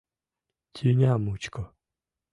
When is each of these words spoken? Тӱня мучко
Тӱня 0.73 1.11
мучко 1.25 1.63